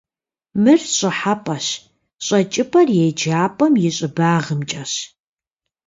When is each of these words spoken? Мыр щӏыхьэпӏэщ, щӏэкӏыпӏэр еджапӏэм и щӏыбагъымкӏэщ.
Мыр 0.63 0.81
щӏыхьэпӏэщ, 0.97 1.67
щӏэкӏыпӏэр 2.25 2.87
еджапӏэм 3.05 3.73
и 3.87 3.89
щӏыбагъымкӏэщ. 3.95 4.93